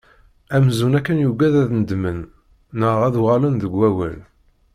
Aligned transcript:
Amzun 0.55 0.93
akken 0.99 1.21
yuggad 1.23 1.55
ad 1.61 1.69
nedmen, 1.79 2.19
neɣ 2.79 2.97
ad 3.07 3.15
uɣalen 3.21 3.55
deg 3.57 3.73
wawal. 3.79 4.17